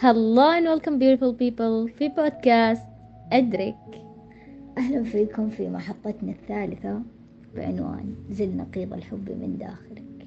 Hello 0.00 0.50
and 0.50 0.66
welcome 0.66 0.96
beautiful 1.00 1.32
people 1.32 1.98
في 1.98 2.08
بودكاست 2.08 2.82
أدرك 3.32 3.76
أهلا 4.78 5.02
فيكم 5.02 5.50
في 5.50 5.68
محطتنا 5.68 6.32
الثالثة 6.32 7.02
بعنوان 7.56 8.14
زل 8.30 8.56
نقيض 8.56 8.92
الحب 8.92 9.30
من 9.30 9.58
داخلك. 9.58 10.26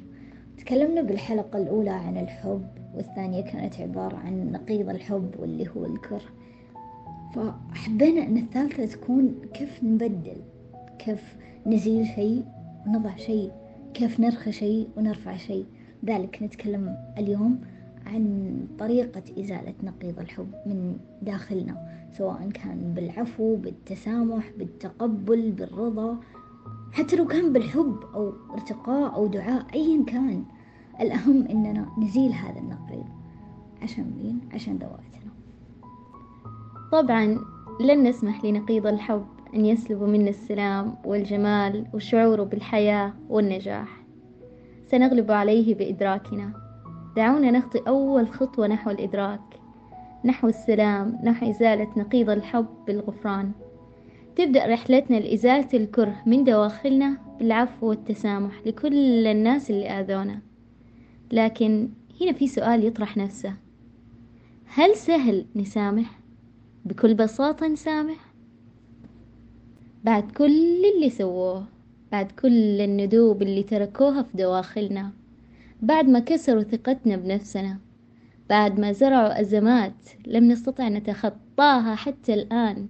تكلمنا 0.58 1.02
بالحلقة 1.02 1.60
الأولى 1.62 1.90
عن 1.90 2.18
الحب 2.18 2.68
والثانية 2.96 3.42
كانت 3.42 3.80
عبارة 3.80 4.18
عن 4.18 4.52
نقيض 4.52 4.90
الحب 4.90 5.32
واللي 5.40 5.68
هو 5.76 5.86
الكره. 5.86 6.32
فحبينا 7.36 8.24
أن 8.28 8.38
الثالثة 8.38 8.86
تكون 8.86 9.36
كيف 9.54 9.84
نبدل 9.84 10.42
كيف 11.00 11.36
نزيل 11.66 12.06
شيء 12.06 12.44
ونضع 12.88 13.16
شيء 13.16 13.52
كيف 13.94 14.20
نرخي 14.20 14.52
شيء 14.52 14.88
ونرفع 14.98 15.38
شيء. 15.38 15.66
ذلك 16.06 16.44
نتكلم 16.44 16.98
اليوم 17.18 17.62
عن 18.14 18.68
طريقة 18.80 19.24
إزالة 19.40 19.74
نقيض 19.84 20.20
الحب 20.20 20.52
من 20.66 20.98
داخلنا 21.22 22.08
سواء 22.18 22.50
كان 22.54 22.94
بالعفو 22.94 23.56
بالتسامح 23.56 24.52
بالتقبل 24.58 25.52
بالرضا 25.52 26.18
حتى 26.92 27.16
لو 27.16 27.28
كان 27.28 27.54
بالحب 27.54 28.00
أو 28.14 28.34
ارتقاء 28.54 29.16
أو 29.16 29.28
دعاء 29.28 29.66
أيا 29.74 30.04
كان. 30.06 30.44
الأهم 31.02 31.48
إننا 31.48 31.86
نزيل 31.98 32.32
هذا 32.32 32.60
النقيض 32.60 33.06
عشان 33.82 34.14
مين؟ 34.18 34.40
عشان 34.54 34.78
ذواتنا. 34.78 35.32
طبعا 36.92 37.40
لن 37.82 38.08
نسمح 38.08 38.46
لنقيض 38.46 38.88
الحب 38.88 39.26
أن 39.54 39.66
يسلب 39.66 40.04
منا 40.04 40.30
السلام 40.30 40.96
والجمال 41.06 41.88
والشعور 41.94 42.44
بالحياة 42.44 43.14
والنجاح. 43.30 44.04
سنغلب 44.88 45.32
عليه 45.32 45.76
بإدراكنا. 45.76 46.61
دعونا 47.16 47.52
نخطي 47.52 47.80
أول 47.88 48.30
خطوة 48.30 48.68
نحو 48.68 48.90
الإدراك 48.92 49.42
نحو 50.26 50.48
السلام 50.48 51.20
نحو 51.24 51.50
إزالة 51.50 51.88
نقيض 51.98 52.30
الحب 52.30 52.68
بالغفران 52.88 53.52
تبدأ 54.36 54.66
رحلتنا 54.66 55.16
لإزالة 55.18 55.68
الكره 55.74 56.22
من 56.26 56.44
دواخلنا 56.44 57.18
بالعفو 57.40 57.88
والتسامح 57.90 58.62
لكل 58.66 59.28
الناس 59.28 59.72
اللي 59.72 59.90
آذونا 59.90 60.40
لكن 61.32 61.90
هنا 62.22 62.32
في 62.34 62.48
سؤال 62.48 62.86
يطرح 62.86 63.18
نفسه 63.18 63.54
هل 64.66 64.96
سهل 64.96 65.46
نسامح؟ 65.56 66.20
بكل 66.86 67.14
بساطة 67.14 67.68
نسامح؟ 67.68 68.34
بعد 70.04 70.32
كل 70.32 70.86
اللي 70.96 71.10
سووه 71.10 71.66
بعد 72.12 72.32
كل 72.32 72.82
الندوب 72.82 73.42
اللي 73.42 73.64
تركوها 73.64 74.22
في 74.22 74.38
دواخلنا 74.38 75.12
بعد 75.82 76.10
ما 76.10 76.20
كسروا 76.20 76.64
ثقتنا 76.64 77.16
بنفسنا 77.16 77.78
بعد 78.50 78.80
ما 78.80 78.92
زرعوا 78.92 79.42
أزمات 79.42 79.94
لم 80.28 80.48
نستطع 80.48 80.88
نتخطاها 80.90 81.96
حتى 81.96 82.34
الآن. 82.34 82.88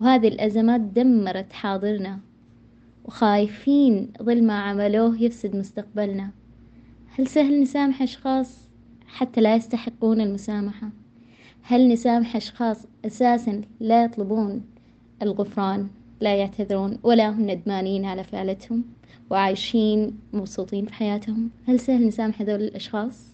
وهذه 0.00 0.28
الأزمات 0.28 0.80
دمرت 0.80 1.52
حاضرنا 1.52 2.18
وخايفين 3.04 4.12
ظل 4.22 4.44
ما 4.44 4.58
عملوه 4.58 5.22
يفسد 5.22 5.56
مستقبلنا. 5.56 6.30
هل 7.18 7.26
سهل 7.26 7.60
نسامح 7.60 8.02
أشخاص 8.02 8.68
حتى 9.06 9.40
لا 9.40 9.56
يستحقون 9.56 10.20
المسامحة؟ 10.20 10.90
هل 11.62 11.88
نسامح 11.88 12.36
أشخاص 12.36 12.86
أساسا 13.04 13.60
لا 13.80 14.04
يطلبون 14.04 14.64
الغفران 15.22 15.88
لا 16.20 16.34
يعتذرون 16.36 16.98
ولا 17.02 17.30
هم 17.30 17.50
ندمانين 17.50 18.04
على 18.04 18.24
فعلتهم؟ 18.24 18.84
وعايشين 19.30 20.18
مبسوطين 20.32 20.86
في 20.86 20.94
حياتهم. 20.94 21.50
هل 21.68 21.80
سهل 21.80 22.06
نسامح 22.06 22.40
هذول 22.40 22.62
الأشخاص؟ 22.62 23.32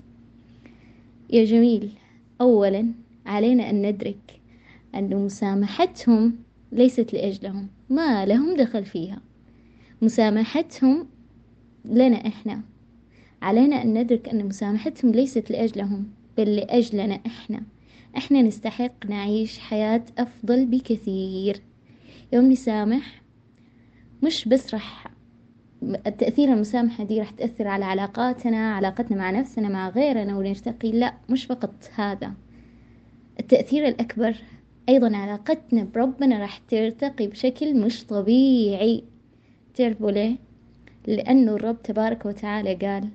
يا 1.33 1.45
جميل 1.45 1.91
أولا 2.41 2.93
علينا 3.27 3.71
أن 3.71 3.83
ندرك 3.87 4.41
أن 4.95 5.25
مسامحتهم 5.25 6.39
ليست 6.73 7.13
لأجلهم 7.13 7.69
ما 7.91 8.27
لهم 8.27 8.57
دخل 8.57 8.85
فيها. 8.85 9.21
مسامحتهم 10.03 11.07
لنا 11.85 12.27
إحنا. 12.27 12.61
علينا 13.43 13.83
أن 13.83 13.99
ندرك 13.99 14.29
أن 14.29 14.47
مسامحتهم 14.47 15.13
ليست 15.13 15.51
لأجلهم 15.51 16.09
بل 16.39 16.57
لأجلنا 16.57 17.21
إحنا. 17.27 17.63
إحنا 18.17 18.43
نستحق 18.43 19.07
نعيش 19.07 19.59
حياة 19.59 20.05
أفضل 20.19 20.67
بكثير. 20.67 21.61
يوم 22.33 22.53
نسامح 22.53 23.23
مش 24.23 24.49
بس 24.49 24.75
راح 24.75 25.16
التأثير 26.07 26.53
المسامحة 26.53 27.05
دي 27.05 27.19
راح 27.21 27.31
تأثر 27.31 27.69
على 27.69 27.85
علاقاتنا 27.85 28.75
علاقتنا 28.75 29.17
مع 29.17 29.31
نفسنا 29.31 29.69
مع 29.69 29.89
غيرنا 29.89 30.37
ونرتقي 30.39 30.93
لا 30.93 31.15
مش 31.29 31.45
فقط 31.45 31.75
هذا. 31.95 32.33
التأثير 33.41 33.89
الأكبر 33.89 34.37
أيضا 34.89 35.17
علاقتنا 35.17 35.85
بربنا 35.95 36.39
راح 36.39 36.59
ترتقي 36.59 37.27
بشكل 37.27 37.77
مش 37.77 38.07
طبيعي. 38.07 39.05
تعرفوا 39.75 40.11
ليه؟ 40.11 40.37
لأنه 41.07 41.55
الرب 41.55 41.83
تبارك 41.83 42.27
وتعالى 42.27 42.75
قال 42.75 43.09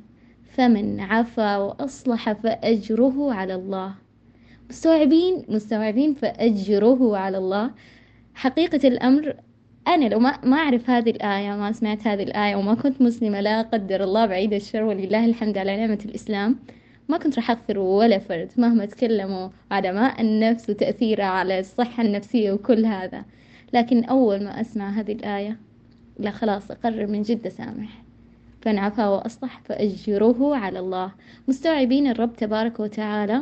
فمن 0.51 0.99
عفا 0.99 1.57
وأصلح 1.57 2.31
فأجره 2.31 3.33
على 3.33 3.55
الله. 3.55 3.93
مستوعبين؟ 4.69 5.43
مستوعبين 5.49 6.13
فأجره 6.13 7.17
على 7.17 7.37
الله؟ 7.37 7.71
حقيقة 8.33 8.87
الأمر 8.87 9.35
أنا 9.87 10.05
لو 10.05 10.19
ما 10.19 10.39
ما 10.43 10.57
أعرف 10.57 10.89
هذه 10.89 11.09
الآية 11.09 11.55
ما 11.55 11.71
سمعت 11.71 12.07
هذه 12.07 12.23
الآية 12.23 12.55
وما 12.55 12.73
كنت 12.73 13.01
مسلمة 13.01 13.41
لا 13.41 13.61
قدر 13.61 14.03
الله 14.03 14.25
بعيد 14.25 14.53
الشر 14.53 14.83
ولله 14.83 15.25
الحمد 15.25 15.57
على 15.57 15.77
نعمة 15.77 15.99
الإسلام. 16.05 16.59
ما 17.09 17.17
كنت 17.17 17.35
راح 17.35 17.51
أغفر 17.51 17.79
ولا 17.79 18.19
فرد 18.19 18.49
مهما 18.57 18.85
تكلموا 18.85 19.49
على 19.71 19.91
ماء 19.91 20.21
النفس 20.21 20.69
وتأثيره 20.69 21.23
على 21.23 21.59
الصحة 21.59 22.03
النفسية 22.03 22.51
وكل 22.51 22.85
هذا. 22.85 23.25
لكن 23.73 24.03
أول 24.03 24.43
ما 24.43 24.61
أسمع 24.61 24.89
هذه 24.89 25.11
الآية 25.11 25.57
لا 26.19 26.31
خلاص 26.31 26.71
أقرر 26.71 27.07
من 27.07 27.21
جد 27.21 27.47
أسامح. 27.47 28.03
فإن 28.61 28.77
عفا 28.77 29.07
وأصلح 29.07 29.61
فأجره 29.65 30.55
على 30.55 30.79
الله. 30.79 31.11
مستوعبين 31.47 32.07
الرب 32.07 32.35
تبارك 32.35 32.79
وتعالى؟ 32.79 33.41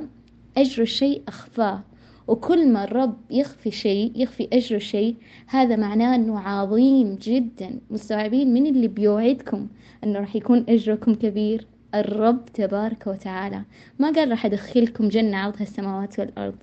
أجر 0.58 0.82
الشيء 0.84 1.22
أخفاه. 1.28 1.82
وكل 2.30 2.68
ما 2.68 2.84
الرب 2.84 3.18
يخفي 3.32 3.72
شيء 3.72 4.12
يخفي 4.16 4.48
أجر 4.54 4.80
شيء 4.80 5.16
هذا 5.48 5.76
معناه 5.76 6.16
أنه 6.16 6.40
عظيم 6.40 7.18
جدا. 7.22 7.80
مستوعبين 7.90 8.54
من 8.54 8.66
اللي 8.66 8.88
بيوعدكم 8.88 9.68
أنه 10.04 10.20
راح 10.20 10.36
يكون 10.36 10.66
أجركم 10.70 11.14
كبير؟ 11.16 11.68
الرب 11.96 12.46
تبارك 12.46 13.08
وتعالى. 13.08 13.62
ما 14.00 14.12
قال 14.12 14.32
راح 14.32 14.46
أدخلكم 14.46 15.08
جنة 15.08 15.38
عرضها 15.38 15.62
السماوات 15.62 16.20
والأرض. 16.20 16.56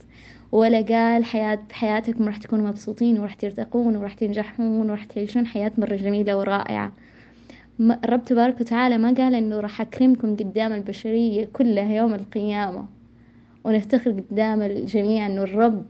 ولا 0.53 0.83
قال 0.83 1.25
حياة 1.25 1.59
بحياتكم 1.71 2.25
راح 2.25 2.37
تكونوا 2.37 2.69
مبسوطين 2.69 3.21
وراح 3.21 3.35
ترتقون 3.35 3.97
وراح 3.97 4.15
تنجحون 4.15 4.91
وراح 4.91 5.05
تعيشون 5.05 5.47
حياة 5.47 5.73
مرة 5.79 5.97
جميلة 5.97 6.39
ورائعة. 6.39 6.93
الرب 7.81 8.25
تبارك 8.25 8.61
وتعالى 8.61 8.99
ما 8.99 9.15
قال 9.15 9.35
إنه 9.35 9.61
راح 9.61 9.81
أكرمكم 9.81 10.37
قدام 10.37 10.73
البشرية 10.73 11.49
كلها 11.53 11.97
يوم 11.97 12.15
القيامة. 12.15 12.96
ونفتخر 13.67 14.11
قدام 14.11 14.63
الجميع 14.63 15.27
إنه 15.27 15.43
الرب 15.43 15.85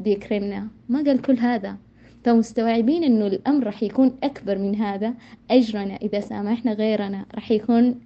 بيكرمنا. 0.00 0.68
ما 0.88 1.02
قال 1.02 1.22
كل 1.22 1.38
هذا؟ 1.38 1.76
فمستوعبين 2.24 3.04
إنه 3.04 3.26
الأمر 3.26 3.64
راح 3.64 3.82
يكون 3.82 4.16
أكبر 4.22 4.58
من 4.58 4.76
هذا؟ 4.76 5.14
أجرنا 5.50 5.96
إذا 5.96 6.20
سامحنا 6.20 6.72
غيرنا. 6.72 7.26
راح 7.34 7.50
يكون 7.50 8.00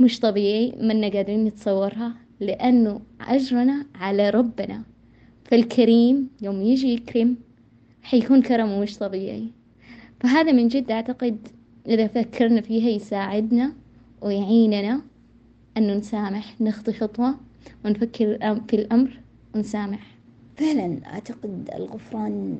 مش 0.00 0.20
طبيعي 0.20 0.72
منا 0.80 1.08
قادرين 1.08 1.44
نتصورها 1.44 2.14
لأنه 2.40 3.00
أجرنا 3.20 3.86
على 3.94 4.30
ربنا. 4.30 4.82
فالكريم 5.44 6.28
يوم 6.42 6.62
يجي 6.62 6.94
يكرم 6.94 7.36
حيكون 8.02 8.42
كرمه 8.42 8.80
مش 8.80 8.98
طبيعي. 8.98 9.48
فهذا 10.20 10.52
من 10.52 10.68
جد 10.68 10.90
أعتقد 10.90 11.48
إذا 11.88 12.06
فكرنا 12.06 12.60
فيها 12.60 12.88
يساعدنا 12.88 13.72
ويعيننا 14.20 15.00
أنه 15.76 15.94
نسامح 15.94 16.60
نخطي 16.60 16.92
خطوة. 16.92 17.45
ونفكر 17.84 18.38
في 18.68 18.76
الأمر 18.76 19.20
ونسامح. 19.54 20.16
فعلا 20.56 20.98
أعتقد 21.06 21.70
الغفران 21.74 22.56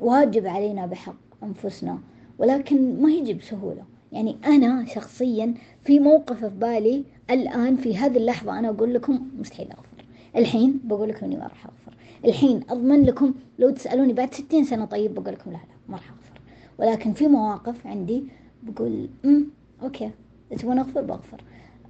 واجب 0.00 0.46
علينا 0.46 0.86
بحق 0.86 1.14
أنفسنا 1.42 1.98
ولكن 2.38 3.02
ما 3.02 3.12
يجي 3.12 3.34
بسهولة 3.34 3.82
يعني 4.12 4.36
أنا 4.46 4.84
شخصيا 4.84 5.54
في 5.84 6.00
موقف 6.00 6.44
في 6.44 6.48
بالي 6.48 7.04
الآن 7.30 7.76
في 7.76 7.96
هذه 7.96 8.16
اللحظة 8.16 8.58
أنا 8.58 8.68
أقول 8.68 8.94
لكم 8.94 9.28
مستحيل 9.38 9.66
أغفر. 9.70 10.04
الحين 10.36 10.80
بقول 10.84 11.08
لكم 11.08 11.26
إني 11.26 11.36
ما 11.36 11.42
راح 11.42 11.66
أغفر. 11.66 11.96
الحين 12.24 12.60
أضمن 12.70 13.02
لكم 13.02 13.34
لو 13.58 13.70
تسألوني 13.70 14.12
بعد 14.12 14.34
ستين 14.34 14.64
سنة 14.64 14.84
طيب 14.84 15.14
بقول 15.14 15.34
لكم 15.34 15.50
لا 15.50 15.56
لا 15.56 15.62
ما 15.88 15.96
راح 15.96 16.10
أغفر. 16.10 16.40
ولكن 16.78 17.12
في 17.12 17.26
مواقف 17.28 17.86
عندي 17.86 18.24
بقول 18.62 19.08
أمم 19.24 19.46
أوكي 19.82 20.10
تبغون 20.58 20.78
أغفر 20.78 21.00
بغفر. 21.00 21.42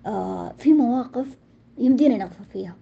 آه 0.06 0.52
في 0.58 0.73
مواقف 0.73 1.26
يمدينا 1.79 2.17
نغفر 2.17 2.44
فيها. 2.53 2.76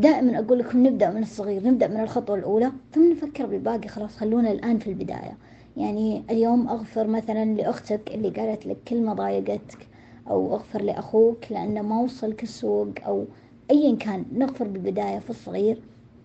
دائما 0.00 0.38
أقول 0.38 0.58
لكم 0.58 0.86
نبدأ 0.86 1.10
من 1.10 1.22
الصغير 1.22 1.66
نبدأ 1.66 1.88
من 1.88 2.00
الخطوة 2.00 2.36
الأولى 2.36 2.72
ثم 2.92 3.10
نفكر 3.12 3.46
بالباقي 3.46 3.88
خلاص 3.88 4.16
خلونا 4.16 4.52
الآن 4.52 4.78
في 4.78 4.86
البداية. 4.90 5.36
يعني 5.76 6.22
اليوم 6.30 6.68
أغفر 6.68 7.06
مثلا 7.06 7.44
لأختك 7.44 8.00
اللي 8.14 8.30
قالت 8.30 8.66
لك 8.66 8.76
كلمة 8.88 9.12
ضايقتك 9.14 9.86
أو 10.30 10.54
أغفر 10.54 10.82
لأخوك 10.82 11.52
لأنه 11.52 11.82
ما 11.82 12.00
وصلك 12.00 12.42
السوق 12.42 12.88
أو 13.06 13.24
أيا 13.70 13.96
كان 13.96 14.24
نغفر 14.32 14.68
بالبداية 14.68 15.18
في 15.18 15.30
الصغير 15.30 15.78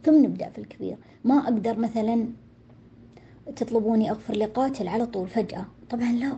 ثم 0.04 0.24
نبدأ 0.24 0.50
في 0.50 0.60
الكبير. 0.60 0.98
ما 1.24 1.38
أقدر 1.40 1.80
مثلا 1.80 2.28
تطلبوني 3.56 4.12
أغفر 4.12 4.34
لقاتل 4.36 4.88
على 4.88 5.06
طول 5.06 5.28
فجأة. 5.28 5.66
طبعا 5.90 6.12
لا. 6.12 6.38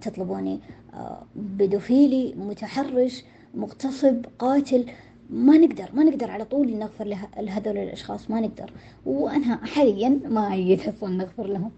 تطلبوني 0.00 0.60
آه، 0.94 1.22
بدوفيلي 1.36 2.34
متحرش 2.38 3.24
مغتصب 3.54 4.26
قاتل 4.38 4.86
ما 5.30 5.58
نقدر 5.58 5.90
ما 5.94 6.04
نقدر 6.04 6.30
على 6.30 6.44
طول 6.44 6.76
نغفر 6.76 7.04
لهذول 7.38 7.78
الأشخاص 7.78 8.30
ما 8.30 8.40
نقدر. 8.40 8.72
وأنا 9.06 9.66
حاليا 9.66 10.08
ما 10.08 10.76
أصلا 10.88 11.16
نغفر 11.16 11.46
لهم. 11.46 11.70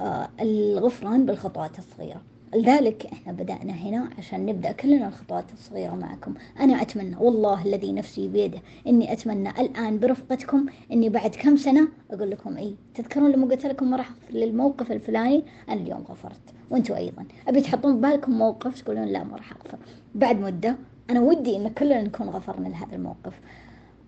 آه 0.00 0.28
الغفران 0.40 1.26
بالخطوات 1.26 1.78
الصغيرة. 1.78 2.22
لذلك 2.54 3.06
إحنا 3.06 3.32
بدأنا 3.32 3.72
هنا 3.72 4.10
عشان 4.18 4.46
نبدأ 4.46 4.72
كلنا 4.72 5.08
الخطوات 5.08 5.44
الصغيرة 5.52 5.94
معكم. 5.94 6.34
أنا 6.60 6.82
أتمنى 6.82 7.16
والله 7.16 7.64
الذي 7.64 7.92
نفسي 7.92 8.28
بيده 8.28 8.58
إني 8.86 9.12
أتمنى 9.12 9.50
الآن 9.50 9.98
برفقتكم 9.98 10.66
إني 10.92 11.08
بعد 11.08 11.30
كم 11.30 11.56
سنة 11.56 11.88
أقول 12.10 12.30
لكم 12.30 12.56
إي 12.56 12.76
تذكرون 12.94 13.30
لما 13.30 13.46
قلت 13.46 13.66
لكم 13.66 13.90
ما 13.90 13.96
راح 13.96 14.10
للموقف 14.30 14.92
الفلاني؟ 14.92 15.44
أنا 15.68 15.80
اليوم 15.80 16.04
غفرت. 16.10 16.40
وأنتوا 16.70 16.96
أيضا. 16.96 17.24
أبي 17.48 17.60
تحطون 17.60 17.96
ببالكم 17.98 18.32
موقف 18.32 18.82
تقولون 18.82 19.04
لا 19.04 19.24
ما 19.24 19.36
راح 19.36 19.52
أغفر. 19.52 19.78
بعد 20.14 20.40
مدة 20.40 20.76
أنا 21.10 21.20
ودي 21.20 21.56
إن 21.56 21.68
كلنا 21.68 22.02
نكون 22.02 22.28
غفرنا 22.28 22.68
لهذا 22.68 22.96
الموقف. 22.96 23.40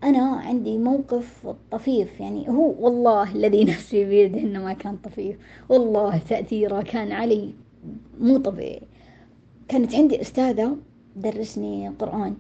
أنا 0.04 0.22
عندي 0.22 0.78
موقف 0.78 1.54
طفيف 1.70 2.20
يعني 2.20 2.48
هو 2.48 2.74
والله 2.78 3.34
الذي 3.34 3.64
نفسي 3.72 4.04
بيده 4.04 4.38
إنه 4.40 4.64
ما 4.64 4.72
كان 4.72 4.96
طفيف. 4.96 5.36
والله 5.68 6.18
تأثيره 6.18 6.82
كان 6.82 7.12
علي 7.12 7.54
مو 8.20 8.38
طبيعي. 8.38 8.82
كانت 9.68 9.94
عندي 9.94 10.20
أستاذة 10.20 10.76
درسني 11.16 11.88
قرآن. 11.88 12.34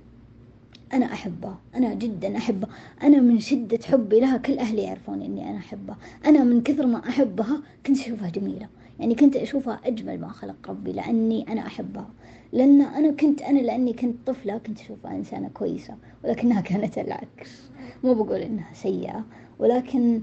أنا 0.92 1.06
أحبها 1.06 1.58
أنا 1.74 1.94
جدا 1.94 2.36
أحبها. 2.36 2.70
أنا 3.02 3.20
من 3.20 3.40
شدة 3.40 3.78
حبي 3.84 4.20
لها 4.20 4.36
كل 4.36 4.58
أهلي 4.58 4.82
يعرفون 4.82 5.22
إني 5.22 5.50
أنا 5.50 5.58
أحبها. 5.58 5.96
أنا 6.26 6.44
من 6.44 6.62
كثر 6.62 6.86
ما 6.86 7.08
أحبها 7.08 7.62
كنت 7.86 7.98
أشوفها 8.00 8.30
جميلة. 8.30 8.68
يعني 8.98 9.14
كنت 9.14 9.36
أشوفها 9.36 9.80
أجمل 9.84 10.20
ما 10.20 10.28
خلق 10.28 10.70
ربي 10.70 10.92
لأني 10.92 11.52
أنا 11.52 11.66
أحبها. 11.66 12.10
لأن 12.52 12.80
أنا 12.80 13.10
كنت 13.12 13.42
أنا 13.42 13.58
لأني 13.58 13.92
كنت 13.92 14.16
طفلة 14.26 14.58
كنت 14.58 14.80
أشوفها 14.80 15.10
إنسانة 15.16 15.48
كويسة 15.48 15.94
ولكنها 16.24 16.60
كانت 16.60 16.98
العكس. 16.98 17.70
مو 18.04 18.14
بقول 18.14 18.40
إنها 18.40 18.74
سيئة 18.74 19.24
ولكن 19.58 20.22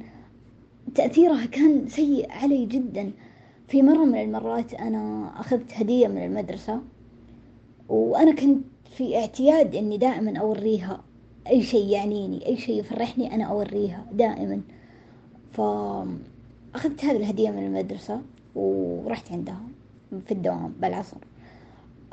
تأثيرها 0.95 1.45
كان 1.45 1.88
سيء 1.88 2.31
علي 2.31 2.66
جدا. 2.66 3.12
في 3.68 3.81
مرة 3.81 4.06
من 4.06 4.22
المرات 4.22 4.74
أنا 4.74 5.31
أخذت 5.39 5.74
هدية 5.74 6.07
من 6.07 6.24
المدرسة 6.25 6.81
وأنا 7.89 8.31
كنت 8.36 8.63
في 8.98 9.18
اعتياد 9.18 9.75
إني 9.75 9.98
دائما 9.98 10.39
أوريها 10.39 11.01
أي 11.48 11.63
شيء 11.63 11.88
يعنيني 11.89 12.45
أي 12.45 12.57
شيء 12.57 12.80
يفرحني 12.80 13.36
أنا 13.36 13.44
أوريها 13.44 14.06
دائما. 14.12 14.62
فأخذت 15.51 17.06
هذه 17.06 17.18
الهدية 17.18 17.50
من 17.50 17.66
المدرسة 17.66 18.21
ورحت 18.56 19.31
عندها 19.31 19.62
في 20.25 20.31
الدوام 20.31 20.74
بالعصر. 20.81 21.18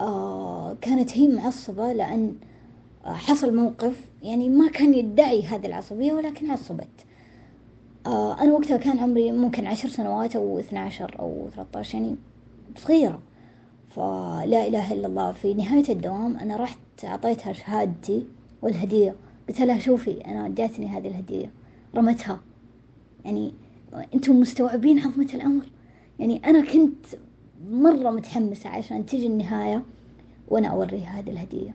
آه 0.01 0.77
كانت 0.81 1.19
هي 1.19 1.29
معصبة 1.29 1.93
لأن 1.93 2.35
حصل 3.05 3.57
موقف 3.57 4.05
يعني 4.23 4.49
ما 4.49 4.69
كان 4.69 4.95
يدعي 4.95 5.43
هذه 5.43 5.67
العصبية 5.67 6.13
ولكن 6.13 6.51
عصبت. 6.51 6.89
آه 8.07 8.41
أنا 8.43 8.53
وقتها 8.53 8.77
كان 8.77 8.99
عمري 8.99 9.33
ممكن 9.33 9.67
عشر 9.67 9.89
سنوات 9.89 10.37
أو 10.37 10.59
اثنى 10.59 10.79
عشر 10.79 11.17
أو 11.19 11.49
ثلاثة 11.57 11.79
عشر 11.79 11.99
يعني 11.99 12.17
صغيرة. 12.77 13.21
فلا 13.91 14.67
إله 14.67 14.93
إلا 14.93 15.07
الله 15.07 15.33
في 15.33 15.55
نهاية 15.55 15.89
الدوام 15.89 16.37
أنا 16.37 16.57
رحت 16.57 16.79
أعطيتها 17.05 17.53
شهادتي 17.53 18.27
والهدية. 18.63 19.15
قلت 19.49 19.61
لها 19.61 19.79
شوفي 19.79 20.21
أنا 20.27 20.49
جاتني 20.49 20.87
هذه 20.87 21.09
الهدية 21.09 21.51
رمتها. 21.95 22.41
يعني 23.25 23.53
أنتم 24.15 24.41
مستوعبين 24.41 24.99
عظمة 24.99 25.29
الأمر؟ 25.35 25.65
أنا 26.45 26.73
كنت 26.73 27.07
مرة 27.71 28.11
متحمسة 28.11 28.71
عشان 28.71 29.07
تجي 29.07 29.27
النهاية 29.27 29.83
وأنا 30.49 30.69
أوريها 30.69 31.19
هذه 31.21 31.31
الهدية. 31.31 31.75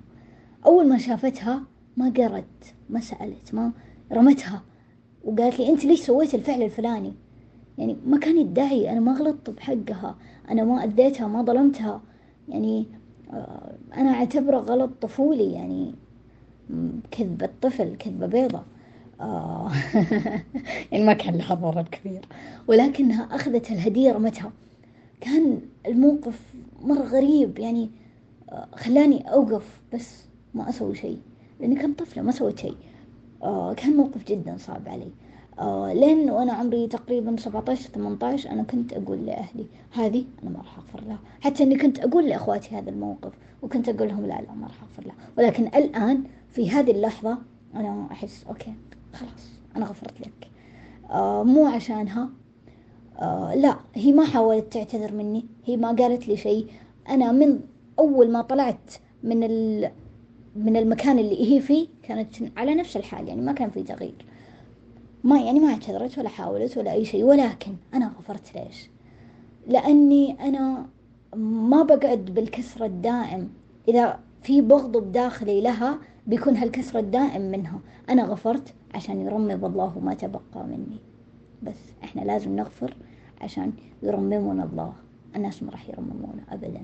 أول 0.65 0.87
ما 0.89 0.97
شافتها 0.97 1.63
ما 1.97 2.09
قرت 2.17 2.75
ما 2.89 2.99
سألت 2.99 3.53
ما 3.53 3.71
رمتها. 4.11 4.63
وقالت 5.23 5.59
لي 5.59 5.69
أنت 5.69 5.85
ليش 5.85 5.99
سويت 5.99 6.35
الفعل 6.35 6.61
الفلاني؟ 6.61 7.13
يعني 7.77 7.97
ما 8.05 8.17
كان 8.19 8.37
يدعي 8.37 8.91
أنا 8.91 8.99
ما 8.99 9.13
غلطت 9.13 9.49
بحقها 9.49 10.17
أنا 10.51 10.63
ما 10.63 10.83
أذيتها 10.83 11.27
ما 11.27 11.41
ظلمتها. 11.41 12.01
يعني 12.49 12.85
آه، 13.31 13.75
أنا 13.95 14.09
أعتبره 14.09 14.57
غلط 14.57 14.91
طفولي 15.01 15.51
يعني 15.53 15.95
كذبة 17.11 17.49
طفل 17.61 17.95
كذبة 17.95 18.25
بيضة. 18.27 18.63
آه. 19.21 19.71
يعني 20.91 21.05
ما 21.05 21.13
كان 21.13 21.35
لها 21.35 21.53
ضرر 21.55 21.81
كبير. 21.81 22.25
ولكنها 22.67 23.23
أخذت 23.35 23.71
الهدية 23.71 24.11
رمتها. 24.11 24.51
كان 25.21 25.61
الموقف 25.87 26.39
مرة 26.81 27.03
غريب. 27.03 27.59
يعني 27.59 27.89
آه، 28.49 28.67
خلاني 28.75 29.33
أوقف 29.33 29.79
بس 29.93 30.23
ما 30.53 30.69
أسوي 30.69 30.95
شيء. 30.95 31.19
لأني 31.59 31.75
كنت 31.75 31.99
طفلة 31.99 32.23
ما 32.23 32.31
سويت 32.31 32.59
شيء. 32.59 32.75
آه 33.43 33.73
كان 33.73 33.95
موقف 33.97 34.25
جدا 34.25 34.57
صعب 34.57 34.87
علي. 34.87 35.11
آه 35.59 35.93
لين 35.93 36.29
وأنا 36.29 36.53
عمري 36.53 36.87
تقريبا 36.87 37.35
17 37.37 37.89
18 37.89 38.49
أنا 38.49 38.63
كنت 38.63 38.93
أقول 38.93 39.25
لأهلي 39.25 39.65
هذه 39.91 40.25
أنا 40.43 40.51
ما 40.51 40.57
راح 40.57 40.77
أغفر 40.77 41.07
لها. 41.07 41.19
حتى 41.41 41.63
إني 41.63 41.77
كنت 41.77 41.99
أقول 41.99 42.29
لأخواتي 42.29 42.75
هذا 42.75 42.89
الموقف 42.89 43.33
وكنت 43.61 43.89
أقول 43.89 44.07
لهم 44.07 44.21
لا 44.25 44.41
لا 44.41 44.53
ما 44.53 44.67
راح 44.67 44.83
أغفر 44.83 45.03
لها. 45.05 45.15
ولكن 45.37 45.67
الآن 45.67 46.23
في 46.51 46.69
هذه 46.69 46.91
اللحظة 46.91 47.37
أنا 47.75 48.07
أحس 48.11 48.45
أوكي. 48.49 48.73
خلاص 49.13 49.49
أنا 49.75 49.85
غفرت 49.85 50.21
لك. 50.21 50.49
آه 51.11 51.43
مو 51.43 51.65
عشانها. 51.65 52.29
آه 53.19 53.55
لا 53.55 53.79
هي 53.95 54.11
ما 54.11 54.25
حاولت 54.25 54.73
تعتذر 54.73 55.13
مني 55.13 55.45
هي 55.65 55.77
ما 55.77 55.91
قالت 55.91 56.27
لي 56.27 56.37
شيء. 56.37 56.67
أنا 57.09 57.31
من 57.31 57.59
أول 57.99 58.31
ما 58.31 58.41
طلعت 58.41 58.93
من 59.23 59.43
ال 59.43 59.91
من 60.55 60.77
المكان 60.77 61.19
اللي 61.19 61.55
هي 61.55 61.61
فيه 61.61 61.87
كانت 62.03 62.35
على 62.57 62.75
نفس 62.75 62.97
الحال 62.97 63.27
يعني 63.27 63.41
ما 63.41 63.51
كان 63.51 63.69
في 63.69 63.83
تغيير 63.83 64.25
ما 65.23 65.41
يعني 65.41 65.59
ما 65.59 65.69
اعتذرت 65.69 66.17
ولا 66.17 66.29
حاولت 66.29 66.77
ولا 66.77 66.91
أي 66.91 67.05
شيء 67.05 67.23
ولكن 67.23 67.75
أنا 67.93 68.13
غفرت 68.19 68.55
ليش؟ 68.55 68.89
لأني 69.67 70.47
أنا 70.47 70.85
ما 71.35 71.83
بقعد 71.83 72.25
بالكسر 72.25 72.85
الدائم. 72.85 73.49
إذا 73.87 74.19
في 74.43 74.61
بغض 74.61 74.97
بداخلي 74.97 75.61
لها 75.61 75.99
بيكون 76.27 76.57
هالكسر 76.57 76.99
الدائم 76.99 77.41
منها. 77.41 77.79
أنا 78.09 78.23
غفرت 78.23 78.73
عشان 78.95 79.21
يرمض 79.21 79.65
الله 79.65 79.99
ما 79.99 80.13
تبقى 80.13 80.63
مني. 80.63 80.99
بس 81.63 81.93
إحنا 82.03 82.21
لازم 82.21 82.55
نغفر 82.55 82.95
عشان 83.41 83.73
يرممنا 84.03 84.63
الله. 84.63 84.93
الناس 85.35 85.63
ما 85.63 85.71
راح 85.71 85.89
يرممونا 85.89 86.43
أبدا. 86.49 86.83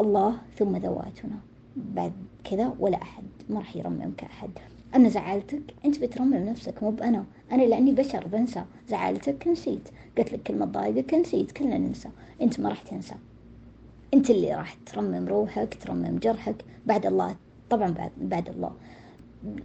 الله 0.00 0.38
ثم 0.56 0.76
ذواتنا. 0.76 1.36
بعد 1.76 2.12
كذا 2.44 2.74
ولا 2.78 3.02
أحد 3.02 3.24
ما 3.48 3.58
راح 3.58 3.76
يرممك 3.76 4.24
أحد. 4.24 4.50
أنا 4.94 5.08
زعلتك 5.08 5.62
أنت 5.84 6.00
بترمم 6.00 6.34
نفسك 6.34 6.82
مو 6.82 6.90
بأنا. 6.90 7.24
أنا 7.52 7.62
لأني 7.62 7.92
بشر 7.92 8.26
بنسى. 8.26 8.64
زعلتك 8.88 9.48
نسيت. 9.48 9.88
قلت 10.18 10.32
لك 10.32 10.42
كلمة 10.42 10.66
ضايقك 10.66 11.14
نسيت. 11.14 11.52
كلنا 11.52 11.78
ننسى. 11.78 12.08
أنت 12.42 12.60
ما 12.60 12.68
راح 12.68 12.82
تنسى. 12.82 13.14
أنت 14.14 14.30
اللي 14.30 14.54
راح 14.54 14.74
ترمم 14.74 15.28
روحك 15.28 15.74
ترمم 15.80 16.18
جرحك. 16.18 16.64
بعد 16.86 17.06
الله 17.06 17.36
طبعا 17.70 17.90
بعد, 17.90 18.10
بعد 18.20 18.48
الله. 18.48 18.72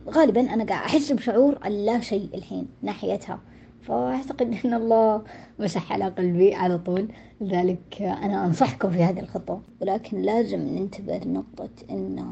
غالبا 0.10 0.54
أنا 0.54 0.64
قاعد 0.64 0.86
أحس 0.86 1.12
بشعور 1.12 1.58
اللا 1.66 2.00
شيء 2.00 2.30
الحين 2.34 2.68
ناحيتها. 2.82 3.40
فأعتقد 3.82 4.58
أن 4.66 4.74
الله 4.74 5.24
مسح 5.60 5.92
على 5.92 6.06
قلبي 6.06 6.56
على 6.56 6.78
طول. 6.78 7.08
لذلك 7.42 8.02
أنا 8.02 8.46
أنصحكم 8.46 8.92
في 8.92 9.04
هذه 9.04 9.20
الخطوة. 9.20 9.62
ولكن 9.82 10.22
لازم 10.22 10.60
ننتبه 10.60 11.18
لنقطة 11.18 11.70
أن 11.90 12.26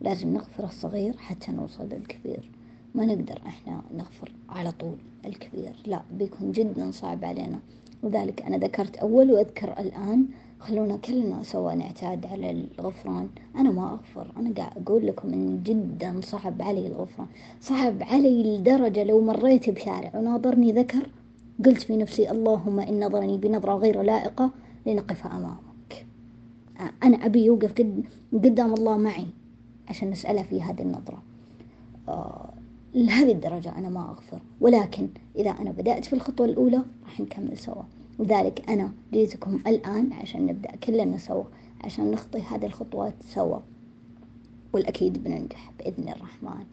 لازم 0.00 0.32
نغفر 0.32 0.64
الصغير 0.64 1.16
حتى 1.16 1.52
نوصل 1.52 1.88
للكبير. 1.88 2.50
ما 2.94 3.04
نقدر 3.04 3.40
إحنا 3.46 3.82
نغفر 3.94 4.32
على 4.48 4.72
طول 4.72 4.96
الكبير. 5.26 5.72
لا 5.86 6.02
بيكون 6.12 6.52
جدا 6.52 6.90
صعب 6.90 7.24
علينا. 7.24 7.58
لذلك 8.02 8.42
أنا 8.42 8.56
ذكرت 8.56 8.96
أول 8.96 9.32
وأذكر 9.32 9.80
الآن 9.80 10.26
خلونا 10.58 10.96
كلنا 10.96 11.42
سوا 11.42 11.74
نعتاد 11.74 12.26
على 12.26 12.50
الغفران. 12.50 13.28
أنا 13.56 13.70
ما 13.70 13.90
أغفر. 13.92 14.26
أنا 14.36 14.54
قاعد 14.54 14.82
أقول 14.82 15.06
لكم 15.06 15.32
إن 15.32 15.62
جدا 15.62 16.20
صعب 16.20 16.62
علي 16.62 16.86
الغفران. 16.86 17.26
صعب 17.60 18.02
علي 18.02 18.58
لدرجة 18.58 19.04
لو 19.04 19.20
مريت 19.20 19.70
بشارع 19.70 20.12
وناظرني 20.14 20.72
ذكر 20.72 21.06
قلت 21.64 21.82
في 21.82 21.96
نفسي 21.96 22.30
اللهم 22.30 22.80
إن 22.80 23.04
نظرني 23.06 23.38
بنظرة 23.38 23.74
غير 23.74 24.02
لائقة 24.02 24.50
لنقف 24.86 25.26
أمامك. 25.26 26.06
أنا 27.02 27.26
أبي 27.26 27.44
يوقف 27.44 27.72
قد 27.72 28.04
قدام 28.32 28.74
الله 28.74 28.96
معي 28.96 29.26
عشان 29.88 30.10
نسأله 30.10 30.42
في 30.42 30.62
هذه 30.62 30.82
النظرة. 30.82 31.22
آه 32.08 32.52
لهذه 32.94 33.32
الدرجة 33.32 33.78
أنا 33.78 33.88
ما 33.88 34.10
أغفر. 34.10 34.40
ولكن 34.60 35.08
إذا 35.36 35.50
أنا 35.50 35.70
بدأت 35.70 36.04
في 36.04 36.12
الخطوة 36.12 36.46
الأولى 36.46 36.82
راح 37.04 37.20
نكمل 37.20 37.58
سوا. 37.58 37.82
لذلك 38.18 38.70
أنا 38.70 38.92
جيتكم 39.12 39.60
الآن 39.66 40.12
عشان 40.12 40.46
نبدأ 40.46 40.76
كلنا 40.76 41.18
سوا 41.18 41.44
عشان 41.84 42.10
نخطي 42.10 42.40
هذه 42.42 42.66
الخطوات 42.66 43.14
سوا. 43.22 43.58
والأكيد 44.72 45.24
بننجح 45.24 45.72
بإذن 45.78 46.08
الرحمن. 46.08 46.64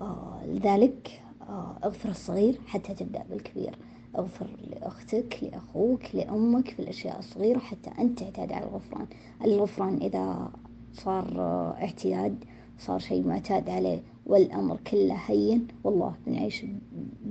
آه 0.00 0.40
لذلك 0.46 1.22
آه 1.48 1.76
اغفر 1.84 2.08
الصغير 2.08 2.58
حتى 2.66 2.94
تبدأ 2.94 3.24
بالكبير. 3.30 3.78
اغفر 4.18 4.46
لأختك 4.70 5.38
لأخوك 5.42 6.14
لأمك 6.14 6.68
في 6.68 6.80
الأشياء 6.80 7.18
الصغيرة 7.18 7.58
حتى 7.58 7.90
أنت 7.98 8.18
تعتاد 8.18 8.52
على 8.52 8.64
الغفران. 8.64 9.06
الغفران 9.44 9.96
إذا 9.96 10.50
صار 10.92 11.40
آه 11.40 11.74
اعتياد 11.82 12.44
صار 12.78 12.98
شيء 12.98 13.26
معتاد 13.26 13.70
عليه 13.70 14.02
والأمر 14.26 14.76
كله 14.76 15.14
هين 15.14 15.68
والله 15.84 16.14
بنعيش 16.26 16.64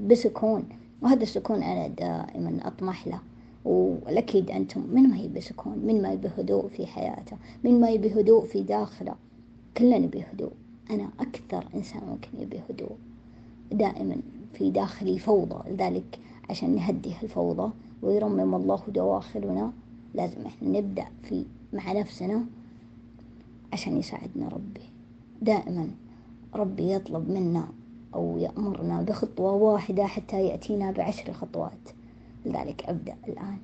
بسكون. 0.07 0.69
وهذا 1.01 1.23
السكون 1.23 1.63
أنا 1.63 1.87
دائما 1.87 2.67
أطمح 2.67 3.07
له. 3.07 3.19
والأكيد 3.65 4.51
أنتم 4.51 4.81
من 4.93 5.03
ما 5.03 5.17
يبي 5.17 5.41
سكون 5.41 5.77
من 5.77 6.01
ما 6.01 6.11
يبي 6.11 6.29
هدوء 6.37 6.67
في 6.67 6.85
حياته 6.85 7.37
من 7.63 7.81
ما 7.81 7.89
يبي 7.89 8.21
هدوء 8.21 8.45
في 8.45 8.61
داخله. 8.61 9.15
كلنا 9.77 9.97
نبي 9.97 10.23
هدوء. 10.33 10.51
أنا 10.91 11.09
أكثر 11.19 11.65
إنسان 11.75 12.01
ممكن 12.09 12.29
يبي 12.39 12.61
هدوء 12.69 12.95
دائما 13.71 14.15
في 14.53 14.71
داخلي 14.71 15.19
فوضى. 15.19 15.69
لذلك 15.69 16.19
عشان 16.49 16.75
نهدي 16.75 17.13
هالفوضى 17.21 17.71
ويرمم 18.01 18.55
الله 18.55 18.81
دواخلنا 18.87 19.71
لازم 20.13 20.45
إحنا 20.45 20.79
نبدأ 20.79 21.05
في 21.23 21.45
مع 21.73 21.91
نفسنا 21.93 22.45
عشان 23.73 23.97
يساعدنا 23.97 24.47
ربي. 24.47 24.81
دائما 25.41 25.87
ربي 26.55 26.93
يطلب 26.93 27.29
منا 27.29 27.67
أو 28.15 28.37
يأمرنا 28.37 29.01
بخطوة 29.01 29.53
واحدة 29.53 30.05
حتى 30.05 30.47
يأتينا 30.47 30.91
بعشر 30.91 31.33
خطوات. 31.33 31.89
لذلك 32.45 32.83
أبدأ 32.83 33.15
الآن. 33.27 33.57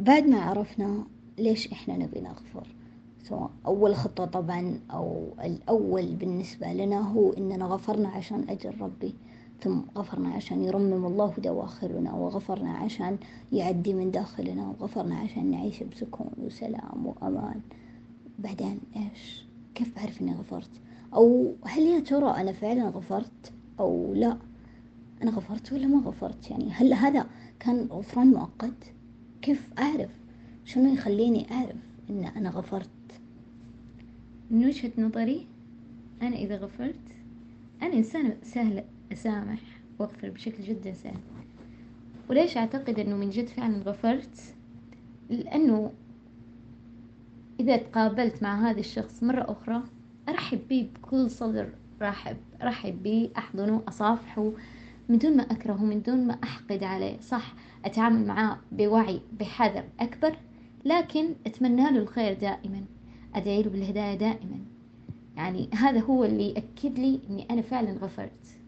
بعد 0.00 0.26
ما 0.26 0.40
عرفنا 0.40 1.04
ليش 1.38 1.72
إحنا 1.72 1.96
نبي 1.96 2.20
نغفر. 2.20 2.66
سواء 3.22 3.50
أول 3.66 3.94
خطوة 3.96 4.26
طبعا 4.26 4.80
أو 4.90 5.28
الأول 5.44 6.14
بالنسبة 6.14 6.72
لنا 6.72 7.00
هو 7.12 7.32
إننا 7.32 7.64
غفرنا 7.64 8.08
عشان 8.08 8.44
أجل 8.48 8.80
ربي. 8.80 9.14
ثم 9.60 9.80
غفرنا 9.96 10.28
عشان 10.28 10.64
يرمم 10.64 11.06
الله 11.06 11.34
دواخلنا 11.38 12.14
وغفرنا 12.14 12.72
عشان 12.72 13.18
يعدي 13.52 13.94
من 13.94 14.10
داخلنا 14.10 14.68
وغفرنا 14.68 15.14
عشان 15.18 15.50
نعيش 15.50 15.82
بسكون 15.82 16.30
وسلام 16.38 17.06
وأمان. 17.06 17.60
بعدين 18.38 18.80
إيش؟ 18.96 19.44
كيف 19.74 19.96
بعرف 19.96 20.22
إني 20.22 20.34
غفرت؟ 20.34 20.70
أو 21.14 21.54
هل 21.64 21.82
يا 21.82 22.00
ترى 22.00 22.30
أنا 22.30 22.52
فعلا 22.52 22.88
غفرت؟ 22.88 23.52
أو 23.80 24.14
لا. 24.14 24.38
أنا 25.22 25.30
غفرت 25.30 25.72
ولا 25.72 25.86
ما 25.86 25.98
غفرت؟ 25.98 26.50
يعني 26.50 26.70
هل 26.70 26.92
هذا 26.92 27.26
كان 27.60 27.86
غفران 27.90 28.26
مؤقت؟ 28.26 28.92
كيف 29.42 29.68
أعرف؟ 29.78 30.10
شنو 30.64 30.92
يخليني 30.92 31.52
أعرف 31.52 31.76
إن 32.10 32.24
أنا 32.24 32.50
غفرت؟ 32.50 32.88
من 34.50 34.64
وجهة 34.64 34.92
نظري 34.98 35.46
أنا 36.22 36.36
إذا 36.36 36.56
غفرت 36.56 37.00
أنا 37.82 37.94
إنسانة 37.94 38.36
سهلة 38.42 38.84
أسامح 39.12 39.60
وأغفر 39.98 40.30
بشكل 40.30 40.62
جدا 40.62 40.92
سهل. 40.92 41.20
وليش 42.30 42.56
أعتقد 42.56 42.98
أنه 42.98 43.16
من 43.16 43.30
جد 43.30 43.46
فعلا 43.46 43.76
غفرت؟ 43.76 44.54
لأنه 45.30 45.92
إذا 47.60 47.76
تقابلت 47.76 48.42
مع 48.42 48.70
هذا 48.70 48.80
الشخص 48.80 49.22
مرة 49.22 49.52
أخرى 49.52 49.82
أرحب 50.28 50.60
به 50.70 50.90
بكل 50.94 51.30
صدر. 51.30 51.68
رحب 52.02 52.36
أرحب 52.62 53.02
به 53.02 53.30
أحضنه 53.38 53.82
أصافحه 53.88 54.52
من 55.08 55.18
دون 55.18 55.36
ما 55.36 55.42
أكرهه 55.42 55.84
من 55.84 56.02
دون 56.02 56.26
ما 56.26 56.38
أحقد 56.44 56.84
عليه. 56.84 57.20
صح 57.20 57.54
أتعامل 57.84 58.26
معاه 58.26 58.58
بوعي 58.72 59.20
بحذر 59.40 59.84
أكبر 60.00 60.36
لكن 60.84 61.34
أتمنى 61.46 61.82
له 61.82 61.98
الخير 61.98 62.34
دائما. 62.34 62.84
أدعي 63.34 63.62
له 63.62 63.70
بالهداية 63.70 64.14
دائما. 64.14 64.58
يعني 65.36 65.68
هذا 65.74 66.00
هو 66.00 66.24
اللي 66.24 66.48
يأكد 66.48 66.98
لي 66.98 67.20
أني 67.30 67.46
أنا 67.50 67.62
فعلا 67.62 67.92
غفرت. 67.92 68.58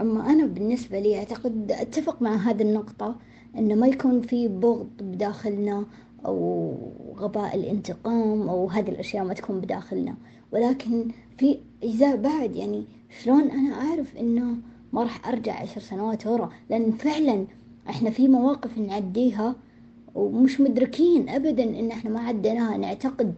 أما 0.00 0.30
أنا 0.30 0.46
بالنسبة 0.46 1.00
لي 1.00 1.18
أعتقد 1.18 1.72
أتفق 1.72 2.22
مع 2.22 2.34
هذه 2.36 2.62
النقطة 2.62 3.16
أنه 3.58 3.74
ما 3.74 3.86
يكون 3.86 4.22
في 4.22 4.48
بغض 4.48 4.90
بداخلنا 5.00 5.86
أو 6.26 6.74
غباء 7.16 7.56
الانتقام 7.56 8.48
أو 8.48 8.68
هذه 8.68 8.88
الأشياء 8.90 9.24
ما 9.24 9.34
تكون 9.34 9.60
بداخلنا. 9.60 10.14
ولكن 10.52 11.08
في 11.38 11.58
أجزاء 11.82 12.16
بعد 12.16 12.56
يعني 12.56 12.84
شلون 13.22 13.50
أنا 13.50 13.74
أعرف 13.74 14.16
إنه 14.16 14.56
ما 14.92 15.02
راح 15.02 15.28
أرجع 15.28 15.60
عشر 15.60 15.80
سنوات 15.80 16.26
ورا؟ 16.26 16.50
لأن 16.70 16.90
فعلا 16.92 17.46
إحنا 17.88 18.10
في 18.10 18.28
مواقف 18.28 18.78
نعديها 18.78 19.56
ومش 20.14 20.60
مدركين 20.60 21.28
أبدا 21.28 21.64
إن 21.64 21.90
إحنا 21.90 22.10
ما 22.10 22.20
عديناها. 22.20 22.76
نعتقد 22.76 23.34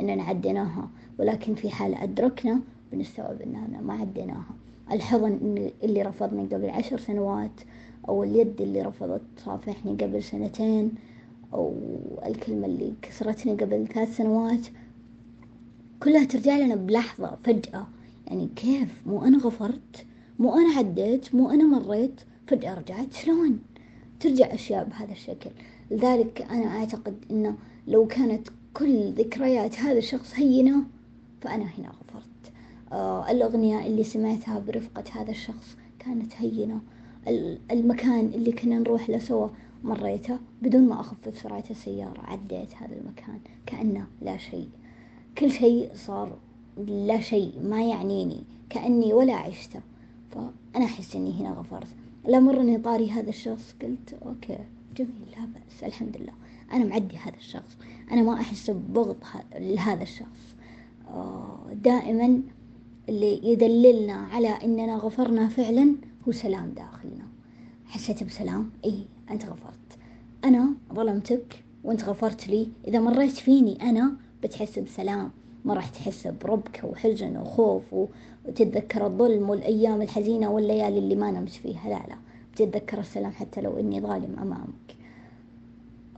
إننا 0.00 0.22
عديناها 0.22 0.88
ولكن 1.18 1.54
في 1.54 1.70
حال 1.70 1.94
أدركنا 1.94 2.60
بنستوعب 2.92 3.42
إننا 3.42 3.80
ما 3.80 3.94
عديناها. 3.94 4.54
الحضن 4.92 5.70
اللي 5.82 6.02
رفضني 6.02 6.46
قبل 6.46 6.70
عشر 6.70 6.98
سنوات 6.98 7.50
أو 8.08 8.24
اليد 8.24 8.60
اللي 8.60 8.82
رفضت 8.82 9.20
تصافحني 9.36 9.92
قبل 9.92 10.22
سنتين 10.22 10.92
أو 11.54 11.74
الكلمة 12.26 12.66
اللي 12.66 12.94
كسرتني 13.02 13.52
قبل 13.52 13.86
ثلاث 13.86 14.16
سنوات 14.16 14.66
كلها 16.02 16.24
ترجع 16.24 16.58
لنا 16.58 16.74
بلحظة 16.74 17.38
فجأة. 17.44 17.86
يعني 18.26 18.48
كيف؟ 18.56 19.02
مو 19.06 19.24
أنا 19.24 19.38
غفرت 19.38 20.06
مو 20.38 20.54
أنا 20.54 20.78
عديت 20.78 21.34
مو 21.34 21.50
أنا 21.50 21.64
مريت 21.64 22.20
فجأة 22.46 22.74
رجعت. 22.74 23.12
شلون؟ 23.12 23.58
ترجع 24.20 24.54
أشياء 24.54 24.84
بهذا 24.84 25.12
الشكل. 25.12 25.50
لذلك 25.90 26.42
أنا 26.42 26.66
أعتقد 26.66 27.14
أنه 27.30 27.56
لو 27.88 28.06
كانت 28.06 28.48
كل 28.74 29.12
ذكريات 29.12 29.78
هذا 29.78 29.98
الشخص 29.98 30.32
هينة 30.34 30.82
فأنا 31.40 31.64
هنا 31.64 31.88
غفرت. 31.88 32.52
آه 32.92 33.30
الأغنية 33.30 33.86
اللي 33.86 34.04
سمعتها 34.04 34.58
برفقة 34.58 35.04
هذا 35.12 35.30
الشخص 35.30 35.76
كانت 35.98 36.32
هينة. 36.36 36.80
المكان 37.70 38.26
اللي 38.26 38.52
كنا 38.52 38.78
نروح 38.78 39.10
له 39.10 39.18
سوا 39.18 39.48
مريته 39.84 40.38
بدون 40.62 40.88
ما 40.88 41.00
أخفف 41.00 41.38
سرعة 41.42 41.64
السيارة 41.70 42.20
عديت 42.24 42.74
هذا 42.74 42.96
المكان 42.96 43.40
كأنه 43.66 44.06
لا 44.22 44.36
شيء. 44.36 44.68
كل 45.38 45.50
شيء 45.50 45.90
صار 45.94 46.38
لا 46.86 47.20
شيء 47.20 47.52
ما 47.62 47.82
يعنيني 47.82 48.42
كأني 48.70 49.12
ولا 49.12 49.34
عشته. 49.36 49.80
فأنا 50.30 50.84
أحس 50.84 51.16
إني 51.16 51.40
هنا 51.40 51.50
غفرت. 51.50 51.88
لا 52.24 52.40
مرني 52.40 52.78
طاري 52.78 53.10
هذا 53.10 53.28
الشخص 53.28 53.74
قلت 53.82 54.18
أوكي 54.26 54.58
جميل 54.96 55.30
لا 55.36 55.44
بأس 55.44 55.84
الحمد 55.84 56.16
لله. 56.16 56.32
أنا 56.72 56.84
معدي 56.84 57.16
هذا 57.16 57.36
الشخص. 57.36 57.76
أنا 58.10 58.22
ما 58.22 58.34
أحس 58.34 58.70
ببغض 58.70 59.16
لهذا 59.54 60.02
الشخص. 60.02 60.54
آه، 61.08 61.58
دائما 61.74 62.42
اللي 63.08 63.52
يدللنا 63.52 64.12
على 64.12 64.48
إننا 64.48 64.96
غفرنا 64.96 65.48
فعلا 65.48 65.94
هو 66.28 66.32
سلام 66.32 66.70
داخلنا. 66.70 67.26
حسيت 67.86 68.24
بسلام؟ 68.24 68.70
إي 68.84 69.04
أنت 69.30 69.44
غفرت. 69.44 69.98
أنا 70.44 70.74
ظلمتك 70.94 71.64
وأنت 71.84 72.04
غفرت 72.04 72.48
لي. 72.48 72.68
إذا 72.88 73.00
مريت 73.00 73.32
فيني 73.32 73.82
أنا 73.82 74.12
بتحس 74.42 74.78
بسلام. 74.78 75.30
ما 75.64 75.74
راح 75.74 75.88
تحس 75.88 76.26
بربكة 76.26 76.88
وحزن 76.88 77.36
وخوف 77.36 77.82
وتتذكر 77.92 79.06
الظلم 79.06 79.50
والأيام 79.50 80.02
الحزينة 80.02 80.50
والليالي 80.50 80.98
اللي 80.98 81.14
ما 81.14 81.30
نمت 81.30 81.48
فيها. 81.48 81.88
لا 81.88 82.06
لا. 82.08 82.16
بتتذكر 82.52 82.98
السلام 82.98 83.32
حتى 83.32 83.60
لو 83.60 83.78
إني 83.78 84.00
ظالم 84.00 84.38
أمامك. 84.38 84.96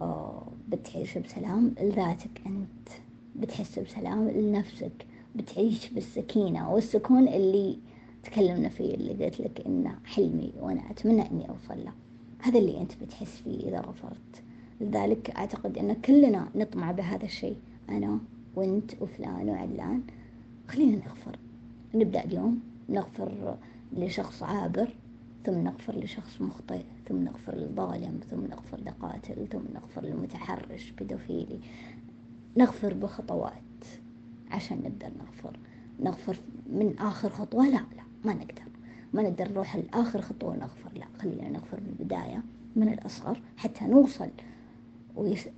أوه 0.01 0.47
بتعيش 0.69 1.19
بسلام 1.19 1.75
لذاتك 1.81 2.43
أنت. 2.47 2.89
بتحس 3.37 3.79
بسلام 3.79 4.29
لنفسك. 4.29 5.07
بتعيش 5.37 5.91
بالسكينة 5.91 6.73
والسكون 6.75 7.29
اللي 7.29 7.79
تكلمنا 8.25 8.69
فيه 8.69 8.95
اللي 8.95 9.25
قلت 9.25 9.41
لك 9.41 9.63
إنه 9.67 9.99
حلمي 10.05 10.53
وأنا 10.61 10.91
أتمنى 10.91 11.31
إني 11.31 11.49
أوصل 11.49 11.85
له. 11.85 11.93
هذا 12.43 12.59
اللي 12.59 12.81
أنت 12.81 12.93
بتحس 13.03 13.41
فيه 13.45 13.69
إذا 13.69 13.81
غفرت. 13.81 14.43
لذلك 14.81 15.31
أعتقد 15.31 15.79
أن 15.79 15.93
كلنا 15.93 16.49
نطمع 16.55 16.93
بهذا 16.93 17.25
الشيء. 17.25 17.57
أنا 17.89 18.19
وأنت 18.55 19.03
وفلان 19.03 19.49
وعلان. 19.49 20.03
خلينا 20.69 20.97
نغفر. 20.97 21.39
نبدأ 21.95 22.25
اليوم. 22.25 22.61
نغفر 22.89 23.57
لشخص 23.93 24.43
عابر 24.43 24.89
ثم 25.45 25.59
نغفر 25.59 25.99
لشخص 25.99 26.41
مخطئ 26.41 26.83
ثم 27.09 27.17
نغفر 27.17 27.55
للظالم 27.55 28.21
ثم 28.31 28.47
نغفر 28.47 28.81
لقاتل 28.87 29.49
ثم 29.49 29.63
نغفر 29.75 30.05
للمتحرش 30.05 30.91
بيدوفيلي 30.91 31.61
نغفر 32.57 32.95
بخطوات 32.95 33.85
عشان 34.51 34.79
نقدر 34.79 35.13
نغفر. 35.19 35.59
نغفر 36.01 36.37
من 36.67 36.99
آخر 36.99 37.29
خطوة؟ 37.29 37.67
لا 37.67 37.71
لا 37.71 38.03
ما 38.25 38.35
نقدر. 38.35 38.62
ما 39.13 39.23
نقدر 39.23 39.53
نروح 39.53 39.77
لآخر 39.77 40.21
خطوة 40.21 40.51
ونغفر 40.51 40.91
لا 40.97 41.07
خلينا 41.19 41.49
نغفر 41.49 41.81
من 41.81 41.97
البداية 42.01 42.43
من 42.77 42.89
الأصغر 42.89 43.41
حتى 43.57 43.85
نوصل 43.85 44.29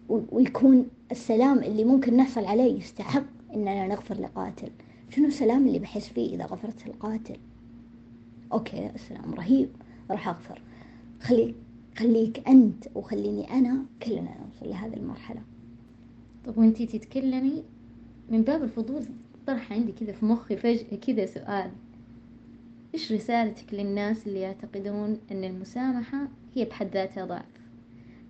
ويكون 0.09 0.87
السلام 1.11 1.59
اللي 1.59 1.85
ممكن 1.85 2.17
نحصل 2.17 2.45
عليه 2.45 2.79
يستحق 2.79 3.25
إننا 3.55 3.87
نغفر 3.87 4.15
لقاتل. 4.15 4.71
شنو 5.11 5.27
السلام 5.27 5.67
اللي 5.67 5.79
بحس 5.79 6.09
فيه 6.09 6.35
إذا 6.35 6.45
غفرت 6.45 6.87
القاتل 6.87 7.37
أوكي 8.53 8.91
السلام 8.95 9.35
رهيب 9.35 9.69
راح 10.11 10.29
أغفر. 10.29 10.63
خليك 11.21 11.55
خليك 11.97 12.49
أنت 12.49 12.85
وخليني 12.95 13.51
أنا 13.51 13.85
كلنا 14.03 14.21
نوصل 14.21 14.71
لهذه 14.71 14.97
المرحلة. 14.97 15.41
طب 16.47 16.59
وانتي 16.59 16.87
تتكلمي 16.87 17.63
من 18.31 18.43
باب 18.43 18.63
الفضول 18.63 19.05
طرح 19.47 19.73
عندي 19.73 19.93
كذا 19.93 20.13
في 20.13 20.27
مخي 20.27 20.57
فجأة 20.57 20.97
كذا 20.97 21.27
سؤال. 21.27 21.71
إيش 22.95 23.13
رسالتك 23.13 23.75
للناس 23.75 24.27
اللي 24.27 24.41
يعتقدون 24.41 25.19
أن 25.31 25.45
المسامحة 25.45 26.29
هي 26.55 26.65
بحد 26.65 26.87
ذاتها 26.87 27.25
ضعف؟ 27.25 27.61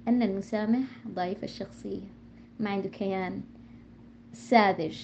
أن 0.08 0.22
المسامح 0.22 0.84
ضعيف 1.08 1.44
الشخصية. 1.44 2.00
ما 2.60 2.70
عنده 2.70 2.88
كيان. 2.88 3.40
ساذج 4.32 4.98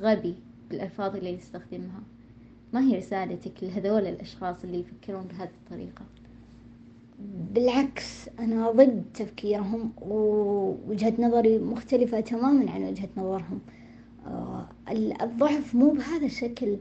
غبي 0.00 0.34
بالألفاظ 0.70 1.16
اللي 1.16 1.30
يستخدمها. 1.30 2.02
ما 2.72 2.80
هي 2.80 2.96
رسالتك 2.96 3.52
لهذول 3.62 4.06
الأشخاص 4.06 4.64
اللي 4.64 4.80
يفكرون 4.80 5.22
بهذه 5.22 5.50
الطريقة؟ 5.64 6.04
بالعكس 7.54 8.28
أنا 8.38 8.70
ضد 8.70 9.04
تفكيرهم 9.14 9.92
ووجهة 10.00 11.14
نظري 11.18 11.58
مختلفة 11.58 12.20
تماما 12.20 12.70
عن 12.70 12.84
وجهة 12.84 13.08
نظرهم. 13.16 13.60
آه، 14.26 14.68
الضعف 15.22 15.74
مو 15.74 15.90
بهذا 15.90 16.26
الشكل. 16.26 16.76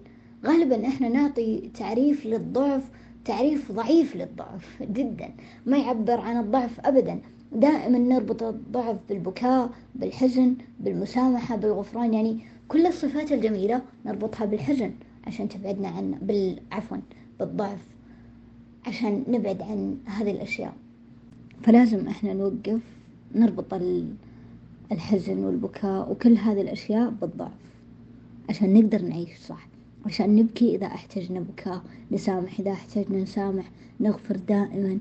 غالبا 0.46 0.88
إحنا 0.88 1.10
نعطي 1.10 1.70
تعريف 1.74 2.26
للضعف 2.26 2.84
تعريف 3.26 3.72
ضعيف 3.72 4.16
للضعف 4.16 4.84
جدا 4.84 5.30
ما 5.66 5.78
يعبر 5.78 6.20
عن 6.20 6.38
الضعف 6.38 6.80
ابدا. 6.80 7.22
دائما 7.52 7.98
نربط 7.98 8.44
الضعف 8.44 8.98
بالبكاء 9.10 9.70
بالحزن 9.96 10.56
بالمسامحة 10.80 11.56
بالغفران. 11.56 12.14
يعني 12.14 12.40
كل 12.68 12.86
الصفات 12.86 13.32
الجميلة 13.32 13.82
نربطها 14.06 14.46
بالحزن 14.46 14.92
عشان 15.28 15.50
تبعدنا 15.50 15.88
عن 15.88 16.12
بالعفوا 16.22 16.98
بالضعف 17.40 17.88
عشان 18.88 19.24
نبعد 19.28 19.62
عن 19.62 19.98
هذه 20.06 20.32
الأشياء. 20.32 20.74
فلازم 21.64 22.08
إحنا 22.08 22.34
نوقف 22.34 22.82
نربط 23.36 23.74
الحزن 24.92 25.44
والبكاء 25.44 26.12
وكل 26.12 26.38
هذه 26.38 26.62
الأشياء 26.62 27.10
بالضعف 27.10 27.52
عشان 28.50 28.74
نقدر 28.74 29.02
نعيش 29.02 29.38
صح. 29.38 29.68
عشان 30.06 30.36
نبكي 30.36 30.76
إذا 30.76 30.86
احتجنا 30.88 31.40
بكاء 31.40 31.82
نسامح 32.12 32.60
إذا 32.60 32.72
احتجنا 32.72 33.22
نسامح 33.22 33.72
نغفر 34.00 34.36
دائما. 34.36 35.00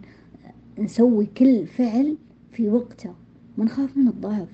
نسوي 0.78 1.26
كل 1.26 1.66
فعل 1.66 2.16
في 2.52 2.69
وقته 2.69 3.14
ما 3.59 3.64
نخاف 3.64 3.97
من 3.97 4.09
الضعف. 4.09 4.49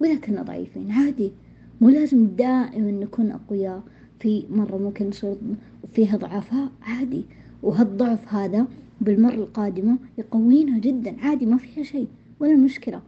وإذا 0.00 0.20
كنا 0.20 0.42
ضعيفين 0.42 0.90
عادي. 0.90 1.32
مو 1.80 1.88
لازم 1.88 2.26
دائما 2.26 2.90
نكون 2.90 3.30
أقوياء. 3.30 3.82
في 4.20 4.44
مرة 4.50 4.76
ممكن 4.76 5.08
نصير 5.08 5.36
فيها 5.92 6.16
ضعفاء 6.16 6.68
عادي. 6.82 7.24
وهالضعف 7.62 8.34
هذا 8.34 8.66
بالمرة 9.00 9.34
القادمة 9.34 9.98
يقوينا 10.18 10.78
جدا. 10.78 11.16
عادي 11.20 11.46
ما 11.46 11.56
فيها 11.56 11.84
شيء 11.84 12.08
ولا 12.40 12.56
مشكلة. 12.56 13.02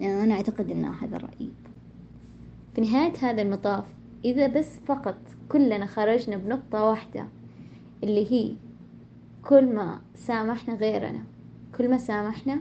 يعني 0.00 0.24
أنا 0.24 0.34
أعتقد 0.34 0.70
أن 0.70 0.84
هذا 0.84 1.16
رأيي 1.16 1.50
في 2.74 2.80
نهاية 2.80 3.12
هذا 3.20 3.42
المطاف 3.42 3.84
إذا 4.24 4.46
بس 4.46 4.78
فقط 4.86 5.16
كلنا 5.48 5.86
خرجنا 5.86 6.36
بنقطة 6.36 6.84
واحدة 6.84 7.28
اللي 8.04 8.32
هي 8.32 8.56
كل 9.42 9.74
ما 9.74 10.00
سامحنا 10.14 10.74
غيرنا 10.74 11.24
كل 11.78 11.90
ما 11.90 11.98
سامحنا 11.98 12.60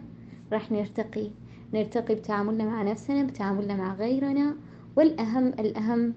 راح 0.53 0.72
نرتقي 0.72 1.32
نرتقي 1.74 2.15
بتعاملنا 2.15 2.65
مع 2.65 2.82
نفسنا 2.82 3.24
بتعاملنا 3.24 3.75
مع 3.75 3.93
غيرنا 3.93 4.55
والأهم 4.96 5.48
الأهم 5.48 6.13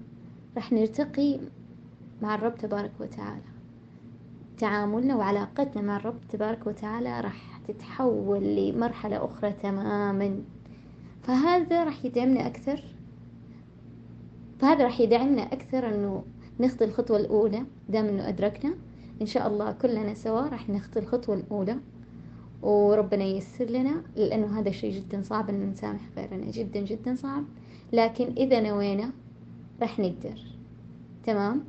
راح 0.55 0.71
نرتقي 0.71 1.39
مع 2.21 2.35
الرب 2.35 2.55
تبارك 2.57 2.91
وتعالى. 2.99 3.41
تعاملنا 4.57 5.15
وعلاقتنا 5.15 5.81
مع 5.81 5.97
الرب 5.97 6.19
تبارك 6.29 6.67
وتعالى 6.67 7.21
راح 7.21 7.59
تتحول 7.67 8.43
لمرحلة 8.43 9.25
أخرى 9.25 9.51
تماما. 9.51 10.43
فهذا 11.23 11.83
راح 11.83 12.05
يدعمنا 12.05 12.47
أكثر 12.47 12.83
فهذا 14.59 14.83
راح 14.83 14.99
يدعمنا 15.01 15.41
أكثر 15.41 15.87
أنه 15.87 16.23
نخطي 16.59 16.85
الخطوة 16.85 17.17
الأولى 17.17 17.63
دام 17.89 18.05
أنه 18.05 18.29
أدركنا. 18.29 18.73
إن 19.21 19.25
شاء 19.25 19.47
الله 19.47 19.71
كلنا 19.71 20.13
سوا 20.13 20.41
راح 20.41 20.69
نخطي 20.69 20.99
الخطوة 20.99 21.35
الأولى 21.35 21.77
وربنا 22.61 23.23
ييسر 23.23 23.65
لنا 23.65 24.01
لأنه 24.15 24.59
هذا 24.59 24.69
الشيء 24.69 24.91
جدا 24.93 25.21
صعب 25.21 25.49
أن 25.49 25.69
نسامح 25.69 26.01
غيرنا 26.17 26.51
جدا 26.51 26.79
جدا 26.79 27.15
صعب. 27.15 27.43
لكن 27.93 28.33
إذا 28.37 28.61
نوينا 28.61 29.11
راح 29.81 29.99
نقدر. 29.99 30.39
تمام؟ 31.25 31.63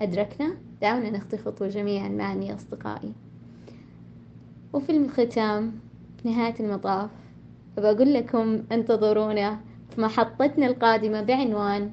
أدركنا؟ 0.00 0.56
دعونا 0.82 1.10
نخطي 1.10 1.36
خطوة 1.36 1.68
جميعا 1.68 2.08
معا 2.08 2.54
أصدقائي. 2.54 3.12
وفي 4.72 4.96
الختام 4.96 5.72
نهاية 6.24 6.54
المطاف 6.60 7.10
بقول 7.76 8.14
لكم 8.14 8.62
انتظرونا 8.72 9.60
في 9.90 10.00
محطتنا 10.00 10.66
القادمة 10.66 11.22
بعنوان 11.22 11.90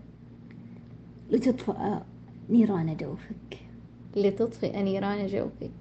لتطفأ 1.32 2.06
نيران 2.50 2.98
جوفك. 2.98 3.60
لتطفئ 4.16 4.84
نيران 4.84 5.28
جوفك. 5.28 5.72